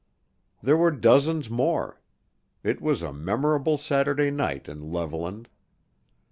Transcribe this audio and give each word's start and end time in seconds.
There 0.63 0.75
were 0.77 0.89
dozens 0.89 1.47
more. 1.47 2.01
It 2.63 2.81
was 2.81 3.03
a 3.03 3.13
memorable 3.13 3.77
Saturday 3.77 4.31
night 4.31 4.67
in 4.67 4.79
Levelland. 4.91 5.45